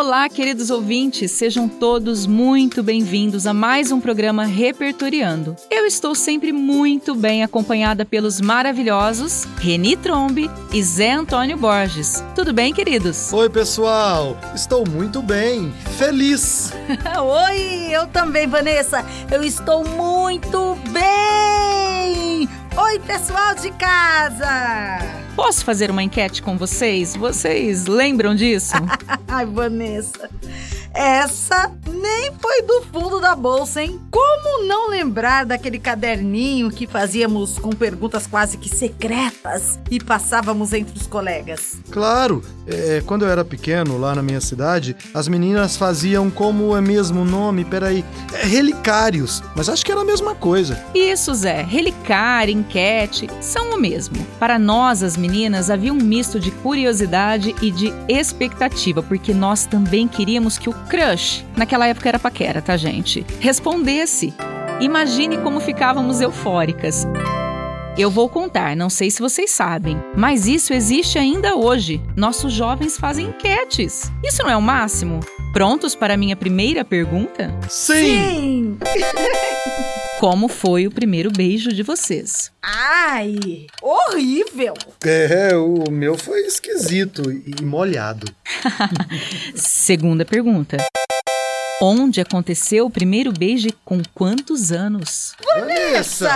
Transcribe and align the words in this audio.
Olá, 0.00 0.30
queridos 0.30 0.70
ouvintes, 0.70 1.30
sejam 1.30 1.68
todos 1.68 2.26
muito 2.26 2.82
bem-vindos 2.82 3.46
a 3.46 3.52
mais 3.52 3.92
um 3.92 4.00
programa 4.00 4.46
Repertoriando. 4.46 5.54
Eu 5.70 5.84
estou 5.84 6.14
sempre 6.14 6.54
muito 6.54 7.14
bem 7.14 7.44
acompanhada 7.44 8.02
pelos 8.02 8.40
maravilhosos 8.40 9.44
Reni 9.58 9.98
Trombe 9.98 10.50
e 10.72 10.82
Zé 10.82 11.12
Antônio 11.12 11.58
Borges. 11.58 12.24
Tudo 12.34 12.50
bem, 12.50 12.72
queridos? 12.72 13.30
Oi, 13.30 13.50
pessoal! 13.50 14.38
Estou 14.54 14.88
muito 14.88 15.20
bem, 15.20 15.70
feliz! 15.98 16.72
Oi, 17.22 17.94
eu 17.94 18.06
também, 18.06 18.46
Vanessa! 18.46 19.04
Eu 19.30 19.44
estou 19.44 19.84
muito 19.84 20.78
bem! 20.92 22.48
Oi, 22.74 22.98
pessoal 23.00 23.54
de 23.54 23.70
casa! 23.72 25.19
Posso 25.40 25.64
fazer 25.64 25.90
uma 25.90 26.02
enquete 26.02 26.42
com 26.42 26.58
vocês? 26.58 27.16
Vocês 27.16 27.86
lembram 27.86 28.34
disso? 28.34 28.74
Ai, 29.26 29.46
Vanessa, 29.46 30.28
essa 30.92 31.72
nem 31.88 32.30
foi 32.38 32.60
do 32.60 32.82
fundo 32.92 33.18
da 33.18 33.34
bolsa, 33.34 33.82
hein? 33.82 33.98
Como 34.10 34.39
não 34.64 34.90
lembrar 34.90 35.44
daquele 35.44 35.78
caderninho 35.78 36.70
que 36.70 36.86
fazíamos 36.86 37.58
com 37.58 37.70
perguntas 37.70 38.26
quase 38.26 38.56
que 38.56 38.68
secretas 38.68 39.78
e 39.90 39.98
passávamos 39.98 40.72
entre 40.72 40.98
os 40.98 41.06
colegas? 41.06 41.78
Claro, 41.90 42.42
é, 42.66 43.02
quando 43.04 43.24
eu 43.24 43.30
era 43.30 43.44
pequeno, 43.44 43.98
lá 43.98 44.14
na 44.14 44.22
minha 44.22 44.40
cidade, 44.40 44.96
as 45.12 45.28
meninas 45.28 45.76
faziam 45.76 46.30
como 46.30 46.76
é 46.76 46.80
mesmo 46.80 47.22
o 47.22 47.24
nome, 47.24 47.64
peraí, 47.64 48.04
é, 48.32 48.46
relicários, 48.46 49.42
mas 49.56 49.68
acho 49.68 49.84
que 49.84 49.92
era 49.92 50.00
a 50.00 50.04
mesma 50.04 50.34
coisa. 50.34 50.82
Isso, 50.94 51.34
Zé, 51.34 51.62
relicário, 51.62 52.52
enquete, 52.52 53.28
são 53.40 53.72
o 53.72 53.80
mesmo. 53.80 54.16
Para 54.38 54.58
nós, 54.58 55.02
as 55.02 55.16
meninas, 55.16 55.70
havia 55.70 55.92
um 55.92 55.96
misto 55.96 56.38
de 56.38 56.50
curiosidade 56.50 57.54
e 57.60 57.70
de 57.70 57.92
expectativa, 58.08 59.02
porque 59.02 59.32
nós 59.32 59.66
também 59.66 60.06
queríamos 60.06 60.58
que 60.58 60.68
o 60.68 60.72
crush, 60.72 61.44
naquela 61.56 61.86
época 61.86 62.08
era 62.08 62.18
paquera, 62.18 62.60
tá, 62.60 62.76
gente? 62.76 63.24
Respondesse. 63.38 64.34
Imagine 64.80 65.36
como 65.38 65.60
ficávamos 65.60 66.22
eufóricas. 66.22 67.06
Eu 67.98 68.10
vou 68.10 68.30
contar, 68.30 68.74
não 68.74 68.88
sei 68.88 69.10
se 69.10 69.20
vocês 69.20 69.50
sabem, 69.50 70.02
mas 70.16 70.46
isso 70.46 70.72
existe 70.72 71.18
ainda 71.18 71.54
hoje. 71.54 72.00
Nossos 72.16 72.50
jovens 72.50 72.96
fazem 72.96 73.26
enquetes. 73.26 74.10
Isso 74.24 74.42
não 74.42 74.48
é 74.48 74.56
o 74.56 74.62
máximo? 74.62 75.20
Prontos 75.52 75.94
para 75.94 76.14
a 76.14 76.16
minha 76.16 76.34
primeira 76.34 76.82
pergunta? 76.82 77.54
Sim! 77.68 77.94
Sim! 78.04 78.78
Como 80.18 80.48
foi 80.48 80.86
o 80.86 80.90
primeiro 80.90 81.30
beijo 81.30 81.70
de 81.72 81.82
vocês? 81.82 82.50
Ai, 82.62 83.66
horrível! 83.82 84.74
É, 85.04 85.54
o 85.56 85.90
meu 85.90 86.16
foi 86.16 86.40
esquisito 86.40 87.30
e 87.30 87.62
molhado. 87.62 88.32
Segunda 89.54 90.24
pergunta. 90.24 90.78
Onde 91.82 92.20
aconteceu 92.20 92.84
o 92.84 92.90
primeiro 92.90 93.32
beijo 93.32 93.70
com 93.86 94.02
quantos 94.14 94.70
anos? 94.70 95.32
Vanessa! 95.42 96.28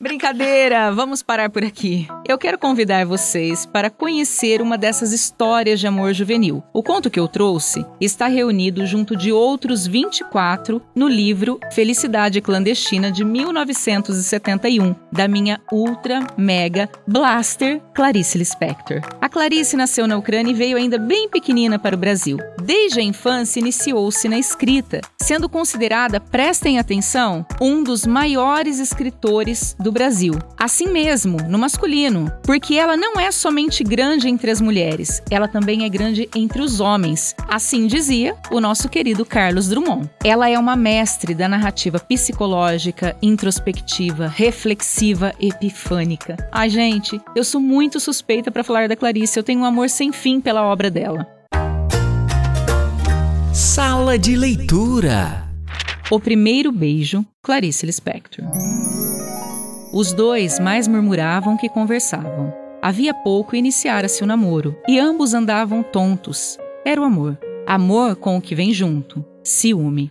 Brincadeira, 0.00 0.90
vamos 0.90 1.22
parar 1.22 1.50
por 1.50 1.62
aqui. 1.64 2.08
Eu 2.26 2.38
quero 2.38 2.58
convidar 2.58 3.04
vocês 3.04 3.66
para 3.66 3.90
conhecer 3.90 4.60
uma 4.62 4.78
dessas 4.78 5.12
histórias 5.12 5.78
de 5.78 5.86
amor 5.86 6.12
juvenil. 6.14 6.62
O 6.72 6.82
conto 6.82 7.10
que 7.10 7.20
eu 7.20 7.28
trouxe 7.28 7.84
está 8.00 8.26
reunido 8.26 8.86
junto 8.86 9.14
de 9.14 9.30
outros 9.30 9.86
24 9.86 10.82
no 10.94 11.06
livro 11.06 11.60
Felicidade 11.72 12.40
Clandestina 12.40 13.12
de 13.12 13.24
1971, 13.24 14.94
da 15.12 15.28
minha 15.28 15.60
ultra 15.70 16.20
mega 16.36 16.88
blaster 17.06 17.80
Clarice 17.94 18.38
Lispector. 18.38 19.02
A 19.20 19.28
Clarice 19.28 19.76
nasceu 19.76 20.06
na 20.06 20.16
Ucrânia 20.16 20.50
e 20.52 20.54
veio 20.54 20.76
ainda 20.76 20.98
bem 20.98 21.28
pequenina 21.28 21.78
para 21.78 21.94
o 21.94 21.98
Brasil. 21.98 22.38
Desde 22.62 23.00
a 23.00 23.02
infância 23.02 23.60
iniciou-se 23.60 24.28
na 24.28 24.38
escrita, 24.38 25.00
sendo 25.20 25.48
considerada, 25.48 26.18
prestem 26.18 26.78
atenção, 26.78 27.46
um 27.60 27.82
dos 27.82 28.06
maiores 28.06 28.78
escritores 28.78 29.76
do 29.82 29.92
Brasil. 29.92 30.34
Assim 30.56 30.86
mesmo, 30.86 31.36
no 31.48 31.58
masculino, 31.58 32.32
porque 32.44 32.74
ela 32.74 32.96
não 32.96 33.20
é 33.20 33.30
somente 33.30 33.82
grande 33.82 34.28
entre 34.28 34.50
as 34.50 34.60
mulheres, 34.60 35.22
ela 35.30 35.48
também 35.48 35.84
é 35.84 35.88
grande 35.88 36.28
entre 36.34 36.62
os 36.62 36.80
homens. 36.80 37.34
Assim 37.48 37.86
dizia 37.86 38.34
o 38.50 38.60
nosso 38.60 38.88
querido 38.88 39.26
Carlos 39.26 39.68
Drummond. 39.68 40.08
Ela 40.24 40.48
é 40.48 40.58
uma 40.58 40.76
mestre 40.76 41.34
da 41.34 41.48
narrativa 41.48 41.98
psicológica, 41.98 43.16
introspectiva, 43.20 44.28
reflexiva, 44.28 45.34
epifânica. 45.40 46.36
Ai, 46.52 46.70
gente, 46.70 47.20
eu 47.34 47.44
sou 47.44 47.60
muito 47.60 47.98
suspeita 47.98 48.50
para 48.50 48.64
falar 48.64 48.88
da 48.88 48.96
Clarice, 48.96 49.38
eu 49.38 49.42
tenho 49.42 49.60
um 49.60 49.64
amor 49.64 49.90
sem 49.90 50.12
fim 50.12 50.40
pela 50.40 50.62
obra 50.62 50.90
dela. 50.90 51.26
Sala 53.52 54.18
de 54.18 54.34
leitura. 54.34 55.46
O 56.10 56.20
primeiro 56.20 56.70
beijo, 56.70 57.24
Clarice 57.42 57.86
Lispector. 57.86 58.44
Os 59.94 60.14
dois 60.14 60.58
mais 60.58 60.88
murmuravam 60.88 61.54
que 61.54 61.68
conversavam. 61.68 62.50
Havia 62.80 63.12
pouco 63.12 63.54
iniciara-se 63.54 64.24
o 64.24 64.26
namoro 64.26 64.74
e 64.88 64.98
ambos 64.98 65.34
andavam 65.34 65.82
tontos. 65.82 66.58
Era 66.82 66.98
o 66.98 67.04
amor. 67.04 67.38
Amor 67.66 68.16
com 68.16 68.38
o 68.38 68.40
que 68.40 68.54
vem 68.54 68.72
junto. 68.72 69.22
Ciúme. 69.44 70.10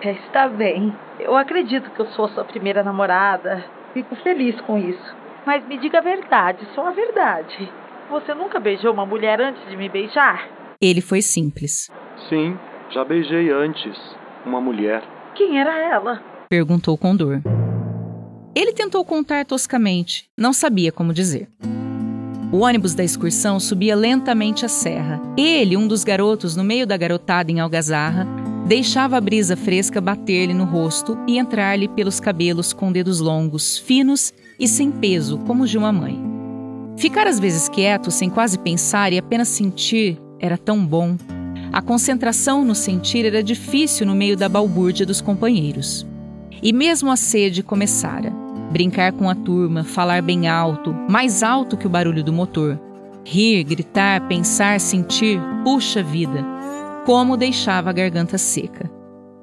É, 0.00 0.12
está 0.12 0.46
bem. 0.46 0.94
Eu 1.18 1.36
acredito 1.36 1.90
que 1.90 2.00
eu 2.00 2.06
sou 2.12 2.28
sua 2.28 2.44
primeira 2.44 2.84
namorada. 2.84 3.64
Fico 3.92 4.14
feliz 4.22 4.54
com 4.60 4.78
isso. 4.78 5.16
Mas 5.44 5.66
me 5.66 5.78
diga 5.78 5.98
a 5.98 6.02
verdade, 6.02 6.64
só 6.72 6.86
a 6.86 6.92
verdade. 6.92 7.68
Você 8.08 8.34
nunca 8.34 8.60
beijou 8.60 8.92
uma 8.92 9.04
mulher 9.04 9.40
antes 9.40 9.68
de 9.68 9.76
me 9.76 9.88
beijar? 9.88 10.48
Ele 10.80 11.00
foi 11.00 11.22
simples. 11.22 11.90
Sim, 12.28 12.56
já 12.90 13.04
beijei 13.04 13.50
antes 13.50 13.98
uma 14.44 14.60
mulher. 14.60 15.02
Quem 15.34 15.58
era 15.60 15.76
ela? 15.76 16.22
Perguntou 16.48 16.96
com 16.96 17.16
dor. 17.16 17.42
Ele 18.56 18.72
tentou 18.72 19.04
contar 19.04 19.44
toscamente, 19.44 20.30
não 20.34 20.50
sabia 20.50 20.90
como 20.90 21.12
dizer. 21.12 21.46
O 22.50 22.60
ônibus 22.60 22.94
da 22.94 23.04
excursão 23.04 23.60
subia 23.60 23.94
lentamente 23.94 24.64
a 24.64 24.68
serra. 24.68 25.20
Ele, 25.36 25.76
um 25.76 25.86
dos 25.86 26.02
garotos 26.02 26.56
no 26.56 26.64
meio 26.64 26.86
da 26.86 26.96
garotada 26.96 27.52
em 27.52 27.60
algazarra, 27.60 28.26
deixava 28.66 29.18
a 29.18 29.20
brisa 29.20 29.58
fresca 29.58 30.00
bater-lhe 30.00 30.54
no 30.54 30.64
rosto 30.64 31.18
e 31.28 31.36
entrar-lhe 31.36 31.86
pelos 31.86 32.18
cabelos 32.18 32.72
com 32.72 32.90
dedos 32.90 33.20
longos, 33.20 33.76
finos 33.76 34.32
e 34.58 34.66
sem 34.66 34.90
peso, 34.90 35.36
como 35.46 35.64
os 35.64 35.70
de 35.70 35.76
uma 35.76 35.92
mãe. 35.92 36.18
Ficar 36.96 37.26
às 37.26 37.38
vezes 37.38 37.68
quieto, 37.68 38.10
sem 38.10 38.30
quase 38.30 38.58
pensar 38.58 39.12
e 39.12 39.18
apenas 39.18 39.48
sentir, 39.48 40.18
era 40.40 40.56
tão 40.56 40.82
bom. 40.82 41.18
A 41.70 41.82
concentração 41.82 42.64
no 42.64 42.74
sentir 42.74 43.26
era 43.26 43.42
difícil 43.42 44.06
no 44.06 44.14
meio 44.14 44.34
da 44.34 44.48
balbúrdia 44.48 45.04
dos 45.04 45.20
companheiros. 45.20 46.06
E 46.62 46.72
mesmo 46.72 47.10
a 47.10 47.16
sede 47.16 47.62
começara. 47.62 48.45
Brincar 48.70 49.12
com 49.12 49.28
a 49.28 49.34
turma, 49.34 49.84
falar 49.84 50.22
bem 50.22 50.48
alto, 50.48 50.92
mais 51.08 51.42
alto 51.42 51.76
que 51.76 51.86
o 51.86 51.90
barulho 51.90 52.22
do 52.22 52.32
motor. 52.32 52.78
Rir, 53.24 53.64
gritar, 53.64 54.26
pensar, 54.28 54.78
sentir, 54.80 55.40
puxa 55.64 56.02
vida. 56.02 56.44
Como 57.04 57.36
deixava 57.36 57.90
a 57.90 57.92
garganta 57.92 58.38
seca. 58.38 58.90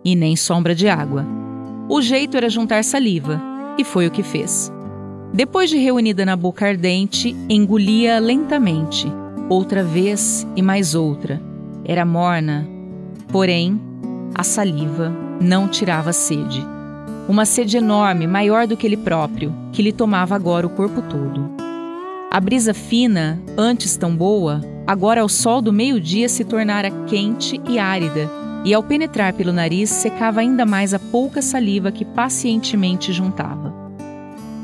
E 0.03 0.16
nem 0.16 0.35
sombra 0.35 0.75
de 0.75 0.88
água. 0.88 1.25
O 1.89 2.01
jeito 2.01 2.38
era 2.38 2.50
juntar 2.50 2.84
saliva, 2.84 3.41
e 3.78 3.84
foi 3.84 4.07
o 4.07 4.11
que 4.11 4.23
fez. 4.23 4.72
Depois 5.34 5.69
de 5.69 5.78
reunida 5.78 6.25
na 6.25 6.35
boca 6.35 6.67
ardente, 6.67 7.35
engolia 7.50 8.19
lentamente, 8.19 9.11
outra 9.50 9.84
vez 9.84 10.47
e 10.55 10.61
mais 10.61 10.94
outra. 10.95 11.41
Era 11.84 12.05
morna, 12.05 12.67
porém, 13.29 13.81
a 14.35 14.43
saliva 14.43 15.11
não 15.41 15.67
tirava 15.67 16.14
sede. 16.14 16.66
Uma 17.28 17.46
sede 17.46 17.78
enorme, 17.78 18.28
maior 18.28 18.67
do 18.67 18.75
que 18.75 18.85
ele 18.85 18.97
próprio, 18.97 19.55
que 19.72 19.81
lhe 19.81 19.93
tomava 19.93 20.35
agora 20.35 20.67
o 20.67 20.70
corpo 20.70 21.02
todo. 21.02 21.49
A 22.29 22.40
brisa 22.40 22.73
fina, 22.73 23.41
antes 23.58 23.96
tão 23.96 24.14
boa, 24.14 24.61
agora 24.85 25.22
ao 25.22 25.29
sol 25.29 25.61
do 25.61 25.72
meio-dia 25.72 26.28
se 26.28 26.43
tornara 26.43 26.91
quente 27.08 27.61
e 27.66 27.79
árida, 27.79 28.29
e 28.66 28.73
ao 28.73 28.84
penetrar 28.84 29.31
pelo 29.34 29.53
nariz 29.53 29.90
secava 29.90 30.41
ainda 30.41 30.66
mais 30.66 30.93
a 30.93 30.99
pouca 30.99 31.41
saliva 31.41 31.93
que 31.93 32.03
pacientemente 32.03 33.14
juntava. 33.14 33.73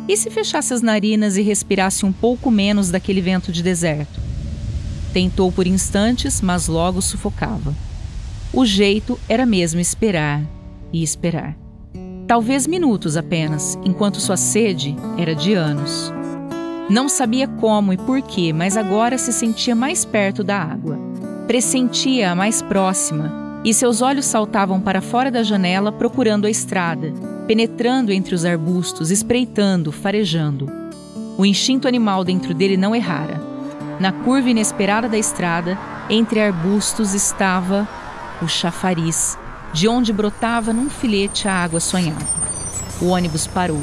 E 0.07 0.17
se 0.17 0.29
fechasse 0.29 0.73
as 0.73 0.81
narinas 0.81 1.37
e 1.37 1.41
respirasse 1.41 2.05
um 2.05 2.11
pouco 2.11 2.51
menos 2.51 2.89
daquele 2.89 3.21
vento 3.21 3.53
de 3.53 3.63
deserto? 3.63 4.19
Tentou 5.13 5.49
por 5.49 5.65
instantes, 5.65 6.41
mas 6.41 6.67
logo 6.67 7.01
sufocava. 7.01 7.73
O 8.51 8.65
jeito 8.65 9.17
era 9.29 9.45
mesmo 9.45 9.79
esperar 9.79 10.43
e 10.91 11.01
esperar. 11.01 11.55
Talvez 12.29 12.67
minutos 12.67 13.17
apenas, 13.17 13.75
enquanto 13.83 14.21
sua 14.21 14.37
sede 14.37 14.95
era 15.17 15.33
de 15.33 15.55
anos. 15.55 16.13
Não 16.87 17.09
sabia 17.09 17.47
como 17.47 17.91
e 17.91 17.97
por 17.97 18.21
quê, 18.21 18.53
mas 18.53 18.77
agora 18.77 19.17
se 19.17 19.33
sentia 19.33 19.75
mais 19.75 20.05
perto 20.05 20.43
da 20.43 20.61
água. 20.61 20.95
Pressentia-a 21.47 22.35
mais 22.35 22.61
próxima, 22.61 23.61
e 23.65 23.73
seus 23.73 24.03
olhos 24.03 24.25
saltavam 24.25 24.79
para 24.79 25.01
fora 25.01 25.31
da 25.31 25.41
janela 25.41 25.91
procurando 25.91 26.45
a 26.45 26.51
estrada, 26.51 27.11
penetrando 27.47 28.11
entre 28.11 28.35
os 28.35 28.45
arbustos, 28.45 29.09
espreitando, 29.09 29.91
farejando. 29.91 30.71
O 31.35 31.43
instinto 31.43 31.87
animal 31.87 32.23
dentro 32.23 32.53
dele 32.53 32.77
não 32.77 32.95
errara. 32.95 33.41
Na 33.99 34.11
curva 34.11 34.51
inesperada 34.51 35.09
da 35.09 35.17
estrada, 35.17 35.75
entre 36.11 36.39
arbustos 36.39 37.15
estava 37.15 37.89
o 38.39 38.47
chafariz, 38.47 39.35
de 39.73 39.87
onde 39.87 40.11
brotava 40.11 40.73
num 40.73 40.89
filete 40.89 41.47
a 41.47 41.53
água 41.53 41.79
sonhada. 41.79 42.25
O 43.01 43.07
ônibus 43.07 43.47
parou. 43.47 43.81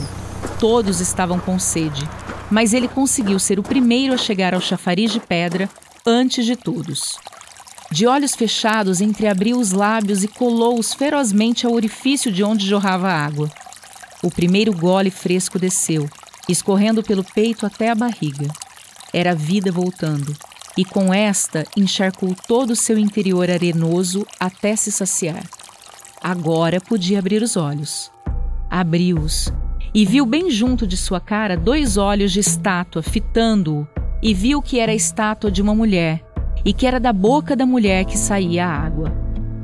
Todos 0.59 1.01
estavam 1.01 1.39
com 1.39 1.59
sede, 1.59 2.09
mas 2.51 2.73
ele 2.73 2.89
conseguiu 2.89 3.39
ser 3.39 3.59
o 3.59 3.63
primeiro 3.63 4.15
a 4.15 4.19
chegar 4.19 4.55
ao 4.55 4.61
chafariz 4.61 5.13
de 5.13 5.21
pedra 5.21 5.69
antes 6.05 6.45
de 6.45 6.57
todos. 6.57 7.17
De 7.91 8.07
olhos 8.07 8.35
fechados, 8.35 9.01
entreabriu 9.01 9.59
os 9.59 9.71
lábios 9.71 10.25
e 10.25 10.29
colou-os 10.29 10.93
ferozmente 10.93 11.67
ao 11.67 11.73
orifício 11.73 12.33
de 12.33 12.43
onde 12.43 12.67
jorrava 12.67 13.09
a 13.09 13.25
água. 13.25 13.51
O 14.23 14.31
primeiro 14.31 14.73
gole 14.73 15.11
fresco 15.11 15.59
desceu, 15.59 16.09
escorrendo 16.49 17.03
pelo 17.03 17.23
peito 17.23 17.65
até 17.65 17.91
a 17.91 17.95
barriga. 17.95 18.49
Era 19.13 19.33
a 19.33 19.35
vida 19.35 19.71
voltando, 19.71 20.35
e 20.77 20.85
com 20.85 21.15
esta 21.15 21.65
encharcou 21.77 22.35
todo 22.47 22.71
o 22.71 22.77
seu 22.77 22.99
interior 22.99 23.49
arenoso 23.49 24.27
até 24.39 24.75
se 24.75 24.91
saciar. 24.91 25.45
Agora 26.29 26.81
podia 26.81 27.21
abrir 27.21 27.41
os 27.41 27.57
olhos. 27.57 28.11
Abriu-os 28.69 29.55
e 29.95 30.05
viu 30.05 30.27
bem 30.27 30.51
junto 30.51 30.85
de 30.85 30.97
sua 30.97 31.21
cara 31.21 31.57
dois 31.57 31.97
olhos 31.97 32.33
de 32.33 32.41
estátua 32.41 33.01
fitando-o, 33.01 33.87
e 34.21 34.35
viu 34.35 34.61
que 34.61 34.81
era 34.81 34.91
a 34.91 34.95
estátua 34.97 35.53
de 35.53 35.63
uma 35.63 35.73
mulher, 35.73 36.25
e 36.65 36.73
que 36.73 36.85
era 36.85 36.99
da 36.99 37.13
boca 37.13 37.55
da 37.55 37.65
mulher 37.65 38.05
que 38.05 38.19
saía 38.19 38.67
a 38.67 38.77
água. 38.77 39.15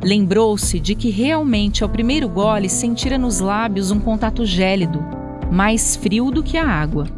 Lembrou-se 0.05 0.79
de 0.79 0.95
que 0.95 1.11
realmente 1.11 1.83
ao 1.83 1.91
primeiro 1.91 2.29
gole 2.29 2.69
sentira 2.69 3.19
nos 3.19 3.41
lábios 3.41 3.91
um 3.91 3.99
contato 3.99 4.47
gélido, 4.47 5.05
mais 5.51 5.97
frio 5.97 6.31
do 6.31 6.45
que 6.45 6.57
a 6.57 6.65
água, 6.65 7.09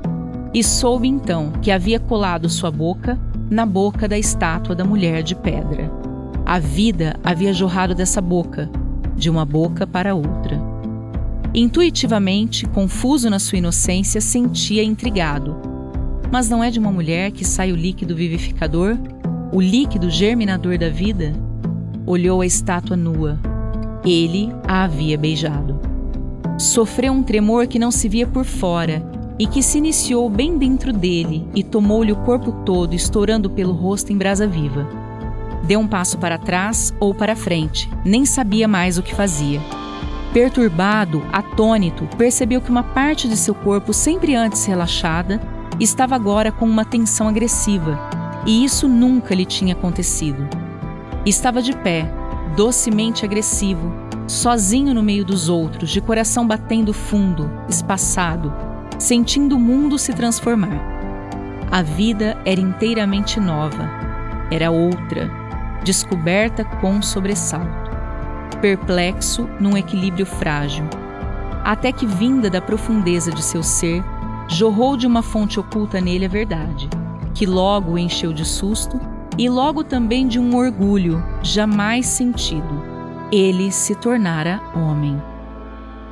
e 0.55 0.65
soube 0.65 1.07
então 1.07 1.53
que 1.61 1.71
havia 1.71 2.01
colado 2.01 2.49
sua 2.49 2.71
boca 2.71 3.21
na 3.51 3.67
boca 3.67 4.09
da 4.09 4.17
estátua 4.17 4.75
da 4.75 4.87
mulher 4.87 5.23
de 5.23 5.35
pedra. 5.35 5.93
A 6.47 6.59
vida 6.59 7.21
havia 7.23 7.53
jorrado 7.53 7.95
dessa 7.95 8.23
boca, 8.23 8.71
de 9.17 9.31
uma 9.31 9.45
boca 9.45 9.87
para 9.87 10.15
outra. 10.15 10.61
Intuitivamente, 11.55 12.67
confuso 12.67 13.31
na 13.31 13.39
sua 13.39 13.59
inocência, 13.59 14.21
sentia 14.21 14.83
intrigado. 14.83 15.57
Mas 16.33 16.49
não 16.49 16.65
é 16.65 16.71
de 16.71 16.79
uma 16.79 16.91
mulher 16.91 17.31
que 17.31 17.45
sai 17.45 17.71
o 17.71 17.77
líquido 17.77 18.17
vivificador 18.17 18.99
o 19.55 19.61
líquido 19.61 20.11
germinador 20.11 20.77
da 20.77 20.89
vida, 20.89 21.33
olhou 22.05 22.41
a 22.41 22.47
estátua 22.47 22.97
nua. 22.97 23.39
Ele 24.05 24.53
a 24.67 24.83
havia 24.83 25.17
beijado. 25.17 25.79
Sofreu 26.59 27.13
um 27.13 27.23
tremor 27.23 27.69
que 27.69 27.79
não 27.79 27.93
se 27.93 28.09
via 28.09 28.27
por 28.27 28.45
fora 28.45 29.01
e 29.39 29.47
que 29.47 29.63
se 29.63 29.79
iniciou 29.79 30.29
bem 30.29 30.59
dentro 30.59 30.93
dele 30.93 31.47
e 31.55 31.63
tomou-lhe 31.63 32.11
o 32.11 32.17
corpo 32.17 32.51
todo, 32.65 32.95
estourando 32.95 33.49
pelo 33.49 33.73
rosto 33.73 34.13
em 34.13 34.19
brasa 34.19 34.45
viva. 34.45 35.04
Deu 35.65 35.81
um 35.81 35.89
passo 35.89 36.19
para 36.19 36.37
trás 36.37 36.93
ou 37.01 37.15
para 37.15 37.35
frente, 37.35 37.91
nem 38.05 38.27
sabia 38.27 38.69
mais 38.69 38.99
o 38.99 39.03
que 39.03 39.15
fazia. 39.15 39.61
Perturbado, 40.33 41.23
atônito, 41.33 42.07
percebeu 42.19 42.61
que 42.61 42.71
uma 42.71 42.83
parte 42.83 43.29
de 43.29 43.37
seu 43.37 43.55
corpo, 43.55 43.95
sempre 43.95 44.35
antes 44.35 44.67
relaxada, 44.67 45.41
estava 45.81 46.15
agora 46.15 46.53
com 46.53 46.67
uma 46.67 46.85
tensão 46.85 47.29
agressiva 47.29 47.99
e 48.45 48.63
isso 48.65 48.87
nunca 48.87 49.35
lhe 49.35 49.47
tinha 49.47 49.75
acontecido. 49.75 50.47
Estava 51.25 51.63
de 51.63 51.75
pé, 51.75 52.13
docemente 52.55 53.25
agressivo, 53.25 53.91
sozinho 54.27 54.93
no 54.93 55.03
meio 55.03 55.25
dos 55.25 55.49
outros, 55.49 55.89
de 55.89 56.01
coração 56.01 56.47
batendo 56.47 56.93
fundo, 56.93 57.51
espaçado, 57.69 58.53
sentindo 58.99 59.57
o 59.57 59.61
mundo 59.61 59.99
se 59.99 60.13
transformar. 60.13 60.79
A 61.71 61.81
vida 61.81 62.37
era 62.45 62.61
inteiramente 62.61 63.41
nova, 63.41 63.89
era 64.51 64.71
outra, 64.71 65.44
descoberta 65.85 66.65
com 66.65 67.01
sobressalto, 67.01 67.91
perplexo 68.61 69.49
num 69.61 69.77
equilíbrio 69.77 70.27
frágil, 70.27 70.85
até 71.63 71.93
que, 71.93 72.07
vinda 72.07 72.51
da 72.51 72.61
profundeza 72.61 73.31
de 73.31 73.43
seu 73.43 73.63
ser, 73.63 74.03
jorrou 74.49 74.97
de 74.97 75.07
uma 75.07 75.23
fonte 75.23 75.61
oculta 75.61 76.01
nele 76.01 76.25
a 76.25 76.29
verdade 76.29 76.89
que 77.35 77.45
logo 77.45 77.93
o 77.93 77.99
encheu 77.99 78.33
de 78.33 78.45
susto 78.45 78.99
e 79.37 79.51
logo 79.51 79.83
também 79.83 80.29
de 80.29 80.39
um 80.39 80.57
orgulho 80.57 81.23
jamais 81.43 82.07
sentido. 82.07 82.83
Ele 83.33 83.73
se 83.73 83.97
tornara 83.97 84.63
homem. 84.75 85.21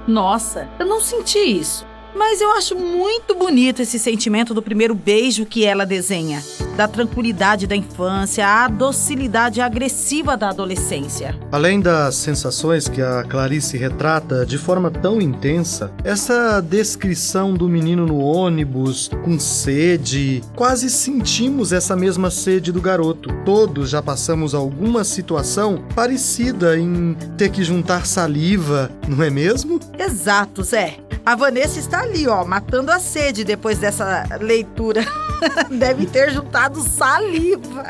Nossa, 0.07 0.69
eu 0.81 0.85
não 0.85 1.01
senti 1.01 1.39
isso. 1.39 1.87
Mas 2.15 2.41
eu 2.41 2.51
acho 2.53 2.77
muito 2.77 3.35
bonito 3.35 3.81
esse 3.83 3.99
sentimento 3.99 4.53
do 4.53 4.63
primeiro 4.63 4.95
beijo 4.95 5.47
que 5.47 5.65
ela 5.65 5.87
desenha, 5.87 6.43
da 6.77 6.87
tranquilidade 6.87 7.67
da 7.67 7.75
infância 7.75 8.47
à 8.47 8.69
docilidade 8.69 9.61
agressiva 9.61 10.37
da 10.37 10.51
adolescência. 10.51 11.35
Além 11.51 11.81
das 11.81 12.15
sensações 12.17 12.87
que 12.89 13.01
a 13.01 13.25
Clarice 13.25 13.77
retrata 13.77 14.45
de 14.45 14.59
forma 14.59 14.91
tão 14.91 15.21
intensa, 15.21 15.91
essa 16.05 16.61
descrição 16.61 17.55
do 17.55 17.69
menino 17.69 18.07
no 18.07 18.19
ônibus, 18.19 19.11
com 19.25 19.39
sede, 19.39 20.43
quase 20.55 20.91
sentimos 20.91 21.73
essa 21.73 21.97
mesma 21.97 22.31
sede 22.31 22.71
do 22.73 22.81
garoto. 22.81 23.31
Todos 23.45 23.91
já 23.91 24.03
passamos 24.03 24.55
alguma 24.55 25.03
situação 25.03 25.85
parecida 25.95 26.79
em 26.79 27.17
ter 27.37 27.51
que 27.51 27.65
juntar 27.65 28.07
saliva, 28.07 28.91
não 29.09 29.23
é 29.23 29.31
mesmo? 29.31 29.81
Exato, 29.99 30.63
Zé. 30.63 30.99
A 31.25 31.37
Vanessa 31.37 31.79
está 31.79 32.01
ali, 32.01 32.27
ó, 32.27 32.45
matando 32.45 32.91
a 32.91 32.99
sede 32.99 33.45
depois 33.45 33.79
dessa 33.79 34.27
leitura. 34.41 35.05
Deve 35.71 36.07
ter 36.07 36.33
juntado 36.33 36.81
saliva. 36.83 37.85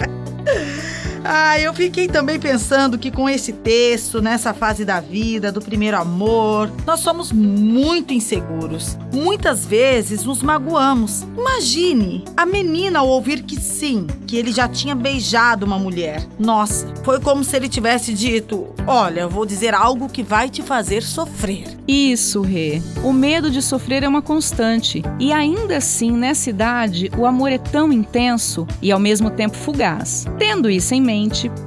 Ah, 1.24 1.58
eu 1.58 1.72
fiquei 1.72 2.08
também 2.08 2.38
pensando 2.38 2.98
que 2.98 3.10
com 3.10 3.28
esse 3.28 3.52
texto, 3.52 4.20
nessa 4.20 4.52
fase 4.52 4.84
da 4.84 5.00
vida, 5.00 5.52
do 5.52 5.60
primeiro 5.60 5.96
amor, 5.96 6.70
nós 6.84 7.00
somos 7.00 7.30
muito 7.30 8.12
inseguros. 8.12 8.98
Muitas 9.12 9.64
vezes 9.64 10.24
nos 10.24 10.42
magoamos. 10.42 11.22
Imagine 11.36 12.24
a 12.36 12.44
menina 12.44 12.98
ao 12.98 13.08
ouvir 13.08 13.42
que 13.42 13.60
sim, 13.60 14.06
que 14.26 14.36
ele 14.36 14.52
já 14.52 14.68
tinha 14.68 14.94
beijado 14.94 15.64
uma 15.64 15.78
mulher. 15.78 16.26
Nossa, 16.38 16.92
foi 17.04 17.20
como 17.20 17.44
se 17.44 17.54
ele 17.54 17.68
tivesse 17.68 18.12
dito: 18.12 18.66
Olha, 18.86 19.28
vou 19.28 19.46
dizer 19.46 19.74
algo 19.74 20.08
que 20.08 20.22
vai 20.22 20.50
te 20.50 20.62
fazer 20.62 21.02
sofrer. 21.02 21.76
Isso, 21.86 22.40
Rê. 22.42 22.80
O 23.04 23.12
medo 23.12 23.50
de 23.50 23.60
sofrer 23.60 24.02
é 24.02 24.08
uma 24.08 24.22
constante. 24.22 25.02
E 25.18 25.32
ainda 25.32 25.76
assim, 25.76 26.10
nessa 26.12 26.50
idade, 26.50 27.10
o 27.16 27.26
amor 27.26 27.52
é 27.52 27.58
tão 27.58 27.92
intenso 27.92 28.66
e 28.80 28.90
ao 28.90 28.98
mesmo 28.98 29.30
tempo 29.30 29.56
fugaz. 29.56 30.24
Tendo 30.38 30.70
isso 30.70 30.94
em 30.94 31.00
mente, 31.00 31.11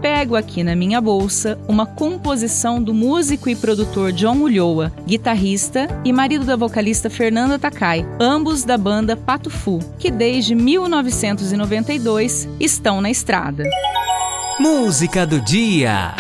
pego 0.02 0.36
aqui 0.36 0.64
na 0.64 0.76
minha 0.76 1.00
bolsa 1.00 1.60
uma 1.68 1.86
composição 1.86 2.82
do 2.82 2.94
músico 2.94 3.50
e 3.50 3.56
produtor 3.56 4.12
John 4.12 4.38
Ulloa, 4.38 4.92
guitarrista 5.06 5.88
e 6.04 6.12
marido 6.12 6.46
da 6.46 6.56
vocalista 6.56 7.10
Fernanda 7.10 7.60
Takai, 7.60 8.06
ambos 8.20 8.64
da 8.64 8.78
banda 8.78 9.16
Pato 9.16 9.50
Fu, 9.50 9.80
que 10.00 10.10
desde 10.10 10.56
1992 10.56 12.48
estão 12.60 13.02
na 13.02 13.10
estrada. 13.10 13.64
Música 14.60 15.26
do 15.26 15.40
dia. 15.42 16.16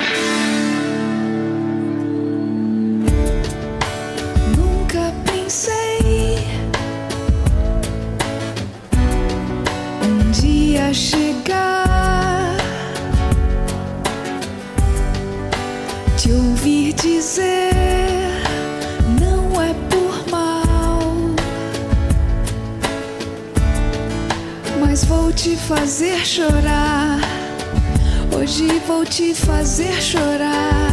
Te 16.25 16.31
ouvir 16.31 16.93
dizer 16.93 17.69
não 19.21 19.61
é 19.61 19.75
por 19.91 20.31
mal, 20.31 20.99
mas 24.79 25.05
vou 25.05 25.31
te 25.31 25.55
fazer 25.55 26.25
chorar. 26.25 27.19
Hoje 28.35 28.81
vou 28.87 29.05
te 29.05 29.35
fazer 29.35 30.01
chorar. 30.01 30.84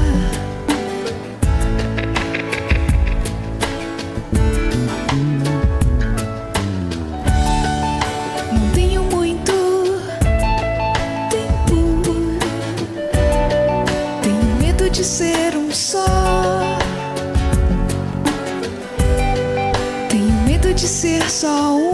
Ser 21.03 21.29
só 21.29 21.75
um. 21.75 21.91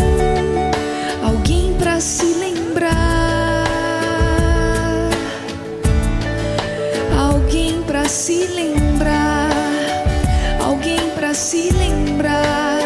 Alguém 1.27 1.73
pra 1.79 1.99
se 1.99 2.27
lembrar. 2.35 3.65
Alguém 7.19 7.83
pra 7.85 8.07
se 8.07 8.47
lembrar, 8.49 9.49
alguém 10.63 11.09
pra 11.17 11.33
se 11.33 11.71
lembrar. 11.73 12.78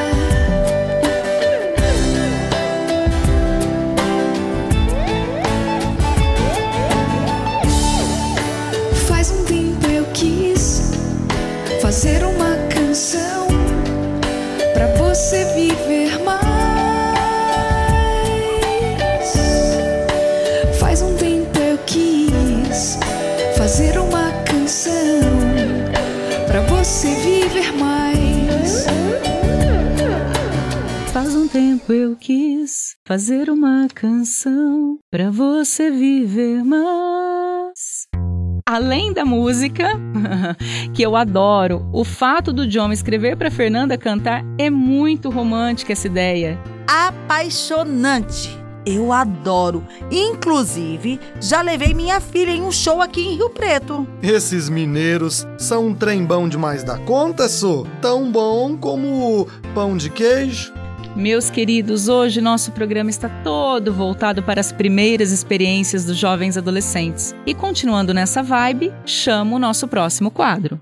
Fazer 23.73 23.99
uma 23.99 24.31
canção 24.45 24.93
pra 26.47 26.61
você 26.61 27.09
viver 27.14 27.73
mais. 27.73 28.85
Faz 31.11 31.35
um 31.35 31.49
tempo 31.49 31.91
eu 31.91 32.14
quis 32.14 32.97
fazer 33.07 33.49
uma 33.49 33.88
canção 33.95 34.99
pra 35.11 35.31
você 35.31 35.91
viver 35.91 36.62
mais. 36.62 38.09
Além 38.69 39.11
da 39.11 39.25
música, 39.25 39.88
que 40.93 41.00
eu 41.00 41.17
adoro, 41.17 41.88
o 41.95 42.05
fato 42.05 42.52
do 42.52 42.67
John 42.67 42.93
escrever 42.93 43.38
pra 43.38 43.50
Fernanda 43.50 43.97
cantar 43.97 44.45
é 44.59 44.69
muito 44.69 45.31
romântica 45.31 45.95
essa 45.95 46.09
ideia. 46.09 46.61
Apaixonante. 46.87 48.62
Eu 48.85 49.12
adoro. 49.12 49.85
Inclusive, 50.11 51.21
já 51.41 51.62
levei 51.62 51.95
minha 51.95 52.21
filha 52.21 52.51
em 52.51 52.62
um 52.62 52.73
show 52.73 53.01
aqui 53.01 53.21
em 53.21 53.37
Rio 53.37 53.51
Preto. 53.51 54.07
Esses 54.23 54.69
mineiros 54.69 55.47
são 55.59 55.89
um 55.89 55.95
trem 55.95 56.25
bom 56.25 56.49
demais 56.49 56.83
da 56.83 56.99
conta, 56.99 57.49
Su. 57.49 57.87
Tão 58.01 58.31
bom 58.31 58.77
como 58.77 59.47
pão 59.75 59.97
de 59.97 60.11
queijo. 60.11 60.73
Meus 61.15 61.51
queridos, 61.51 62.09
hoje 62.09 62.41
nosso 62.41 62.73
programa 62.73 63.11
está 63.11 63.29
todo 63.29 63.93
voltado 63.93 64.43
para 64.43 64.61
as 64.61 64.73
primeiras 64.73 65.31
experiências 65.31 66.07
dos 66.07 66.17
jovens 66.17 66.57
adolescentes. 66.57 67.35
E 67.45 67.53
continuando 67.53 68.15
nessa 68.15 68.43
vibe, 68.43 68.93
chamo 69.05 69.57
o 69.57 69.59
nosso 69.59 69.87
próximo 69.87 70.31
quadro. 70.31 70.79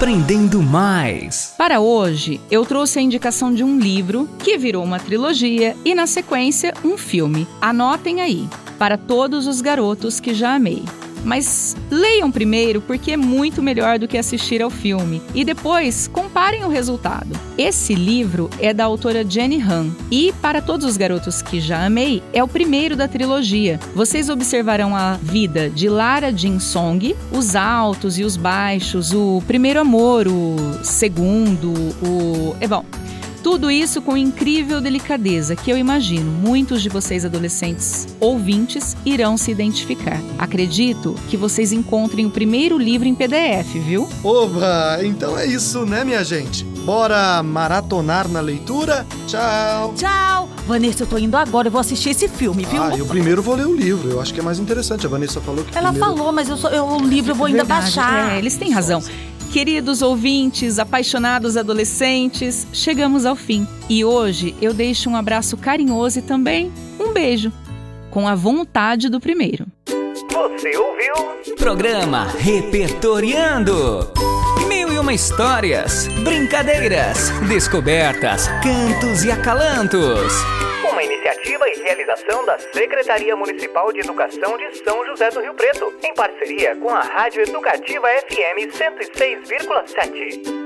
Aprendendo 0.00 0.62
mais. 0.62 1.52
Para 1.58 1.78
hoje, 1.78 2.40
eu 2.50 2.64
trouxe 2.64 2.98
a 2.98 3.02
indicação 3.02 3.52
de 3.52 3.62
um 3.62 3.78
livro 3.78 4.26
que 4.38 4.56
virou 4.56 4.82
uma 4.82 4.98
trilogia 4.98 5.76
e, 5.84 5.94
na 5.94 6.06
sequência, 6.06 6.72
um 6.82 6.96
filme. 6.96 7.46
Anotem 7.60 8.22
aí, 8.22 8.48
para 8.78 8.96
todos 8.96 9.46
os 9.46 9.60
garotos 9.60 10.18
que 10.18 10.32
já 10.32 10.54
amei. 10.54 10.84
Mas 11.24 11.76
leiam 11.90 12.30
primeiro 12.30 12.80
porque 12.80 13.12
é 13.12 13.16
muito 13.16 13.62
melhor 13.62 13.98
do 13.98 14.08
que 14.08 14.18
assistir 14.18 14.62
ao 14.62 14.70
filme 14.70 15.20
e 15.34 15.44
depois 15.44 16.08
comparem 16.08 16.64
o 16.64 16.68
resultado. 16.68 17.38
Esse 17.56 17.94
livro 17.94 18.48
é 18.58 18.72
da 18.72 18.84
autora 18.84 19.28
Jenny 19.28 19.60
Han 19.60 19.90
e, 20.10 20.32
para 20.40 20.62
todos 20.62 20.86
os 20.86 20.96
garotos 20.96 21.42
que 21.42 21.60
já 21.60 21.84
amei, 21.84 22.22
é 22.32 22.42
o 22.42 22.48
primeiro 22.48 22.96
da 22.96 23.06
trilogia. 23.06 23.78
Vocês 23.94 24.28
observarão 24.28 24.96
a 24.96 25.14
vida 25.14 25.68
de 25.68 25.88
Lara 25.88 26.32
Jin 26.32 26.58
Song, 26.58 27.14
os 27.32 27.54
altos 27.54 28.18
e 28.18 28.24
os 28.24 28.36
baixos, 28.36 29.12
o 29.12 29.42
primeiro 29.46 29.80
amor, 29.80 30.26
o 30.26 30.56
segundo, 30.82 31.72
o. 32.02 32.56
É 32.60 32.66
bom. 32.66 32.84
Tudo 33.42 33.70
isso 33.70 34.02
com 34.02 34.16
incrível 34.16 34.80
delicadeza 34.82 35.56
que 35.56 35.70
eu 35.70 35.78
imagino 35.78 36.30
muitos 36.30 36.82
de 36.82 36.90
vocês 36.90 37.24
adolescentes 37.24 38.06
ouvintes 38.20 38.94
irão 39.04 39.36
se 39.38 39.50
identificar. 39.50 40.20
Acredito 40.38 41.14
que 41.28 41.36
vocês 41.38 41.72
encontrem 41.72 42.26
o 42.26 42.30
primeiro 42.30 42.76
livro 42.76 43.08
em 43.08 43.14
PDF, 43.14 43.72
viu? 43.74 44.06
Oba, 44.22 44.98
então 45.02 45.38
é 45.38 45.46
isso, 45.46 45.86
né, 45.86 46.04
minha 46.04 46.22
gente? 46.22 46.64
Bora 46.84 47.42
maratonar 47.42 48.28
na 48.28 48.40
leitura? 48.40 49.06
Tchau! 49.26 49.94
Tchau! 49.96 50.48
Vanessa, 50.66 51.02
eu 51.02 51.06
tô 51.06 51.16
indo 51.18 51.36
agora, 51.36 51.68
eu 51.68 51.72
vou 51.72 51.80
assistir 51.80 52.10
esse 52.10 52.28
filme, 52.28 52.64
viu? 52.64 52.82
Ah, 52.82 52.96
eu 52.96 53.06
primeiro 53.06 53.42
vou 53.42 53.54
ler 53.54 53.66
o 53.66 53.74
livro, 53.74 54.10
eu 54.10 54.20
acho 54.20 54.34
que 54.34 54.40
é 54.40 54.42
mais 54.42 54.58
interessante. 54.58 55.06
A 55.06 55.08
Vanessa 55.08 55.40
falou 55.40 55.64
que 55.64 55.76
Ela 55.76 55.90
primeiro... 55.92 56.16
falou, 56.16 56.32
mas 56.32 56.48
eu 56.48 56.56
sou, 56.56 56.70
eu, 56.70 56.84
o 56.86 57.02
livro 57.06 57.32
eu 57.32 57.34
vou 57.34 57.46
ainda 57.46 57.64
Verdade, 57.64 57.82
baixar. 57.96 58.32
É, 58.34 58.38
eles 58.38 58.56
têm 58.56 58.70
razão. 58.70 59.02
Queridos 59.52 60.00
ouvintes, 60.00 60.78
apaixonados 60.78 61.56
adolescentes, 61.56 62.68
chegamos 62.72 63.26
ao 63.26 63.34
fim. 63.34 63.66
E 63.88 64.04
hoje 64.04 64.54
eu 64.62 64.72
deixo 64.72 65.10
um 65.10 65.16
abraço 65.16 65.56
carinhoso 65.56 66.20
e 66.20 66.22
também 66.22 66.72
um 67.00 67.12
beijo, 67.12 67.52
com 68.10 68.28
a 68.28 68.36
vontade 68.36 69.08
do 69.08 69.18
primeiro. 69.18 69.66
Você 70.30 70.76
ouviu? 70.76 71.56
Programa 71.56 72.28
Repertoriando. 72.38 74.08
Mil 74.68 74.92
e 74.92 74.98
uma 75.00 75.12
histórias, 75.12 76.06
brincadeiras, 76.22 77.30
descobertas, 77.48 78.46
cantos 78.62 79.24
e 79.24 79.32
acalantos. 79.32 80.32
Realização 82.10 82.44
da 82.44 82.58
Secretaria 82.58 83.36
Municipal 83.36 83.92
de 83.92 84.00
Educação 84.00 84.56
de 84.56 84.78
São 84.78 85.06
José 85.06 85.30
do 85.30 85.40
Rio 85.40 85.54
Preto, 85.54 85.94
em 86.02 86.12
parceria 86.12 86.74
com 86.74 86.88
a 86.90 87.00
Rádio 87.00 87.42
Educativa 87.42 88.08
FM 88.08 88.66
106,7. 88.74 90.59